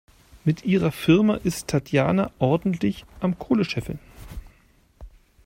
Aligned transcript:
Mit 0.45 0.65
ihrer 0.65 0.91
Firma 0.91 1.35
ist 1.35 1.67
Tatjana 1.67 2.31
ordentlich 2.39 3.05
am 3.19 3.37
Kohle 3.37 3.63
scheffeln. 3.65 3.99